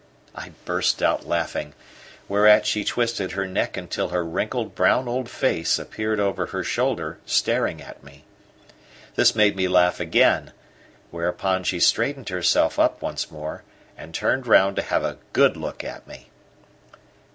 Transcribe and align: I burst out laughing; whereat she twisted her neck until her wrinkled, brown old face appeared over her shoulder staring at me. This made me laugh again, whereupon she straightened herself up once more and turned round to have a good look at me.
I 0.33 0.53
burst 0.65 1.03
out 1.03 1.27
laughing; 1.27 1.73
whereat 2.27 2.65
she 2.65 2.83
twisted 2.83 3.33
her 3.33 3.45
neck 3.45 3.77
until 3.77 4.09
her 4.09 4.25
wrinkled, 4.25 4.73
brown 4.73 5.07
old 5.07 5.29
face 5.29 5.77
appeared 5.77 6.19
over 6.19 6.47
her 6.47 6.63
shoulder 6.63 7.19
staring 7.23 7.83
at 7.83 8.03
me. 8.03 8.23
This 9.13 9.35
made 9.35 9.55
me 9.55 9.67
laugh 9.67 9.99
again, 9.99 10.53
whereupon 11.11 11.63
she 11.63 11.79
straightened 11.79 12.29
herself 12.29 12.79
up 12.79 12.99
once 13.03 13.29
more 13.29 13.61
and 13.95 14.11
turned 14.11 14.47
round 14.47 14.75
to 14.77 14.81
have 14.81 15.03
a 15.03 15.19
good 15.33 15.55
look 15.55 15.83
at 15.83 16.07
me. 16.07 16.31